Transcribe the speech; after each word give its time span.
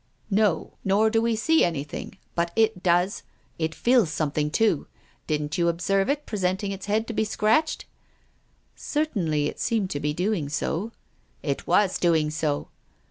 ""No. 0.43 0.73
Nor 0.83 1.11
do 1.11 1.21
we 1.21 1.35
see 1.35 1.63
anything. 1.63 2.17
But 2.33 2.49
it 2.55 2.81
does. 2.81 3.21
It 3.59 3.75
feels 3.75 4.09
something 4.09 4.49
too. 4.49 4.87
Didn't 5.27 5.59
you 5.59 5.67
observe 5.67 6.09
it 6.09 6.25
presenting 6.25 6.71
its 6.71 6.87
head 6.87 7.05
to 7.05 7.13
be 7.13 7.23
scratched?"" 7.23 7.85
Certainly 8.75 9.47
it 9.47 9.59
seemed 9.59 9.91
to 9.91 9.99
be 9.99 10.11
doing 10.11 10.49
so."" 10.49 10.91
It 11.51 11.67
was 11.67 11.99
doing 11.99 12.31
so." 12.31 12.69